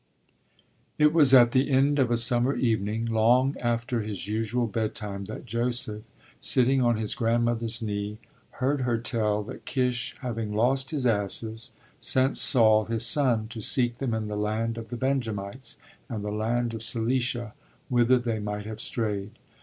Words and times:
It 0.97 1.13
was 1.13 1.31
at 1.31 1.51
the 1.51 1.69
end 1.69 1.99
of 1.99 2.09
a 2.09 2.17
summer 2.17 2.55
evening, 2.55 3.05
long 3.05 3.55
after 3.61 4.01
his 4.01 4.27
usual 4.27 4.65
bedtime, 4.65 5.25
that 5.25 5.45
Joseph, 5.45 6.01
sitting 6.39 6.81
on 6.81 6.97
his 6.97 7.13
grandmother's 7.13 7.83
knee, 7.83 8.17
heard 8.53 8.81
her 8.81 8.97
tell 8.97 9.43
that 9.43 9.65
Kish 9.65 10.15
having 10.21 10.53
lost 10.55 10.89
his 10.89 11.05
asses 11.05 11.71
sent 11.99 12.39
Saul, 12.39 12.85
his 12.85 13.05
son, 13.05 13.47
to 13.49 13.61
seek 13.61 13.99
them 13.99 14.15
in 14.15 14.27
the 14.27 14.35
land 14.35 14.79
of 14.79 14.87
the 14.87 14.97
Benjamites 14.97 15.77
and 16.09 16.23
the 16.25 16.31
land 16.31 16.73
of 16.73 16.81
Shalisha, 16.81 17.51
whither 17.87 18.17
they 18.17 18.39
might 18.39 18.65
have 18.65 18.79
strayed. 18.79 19.37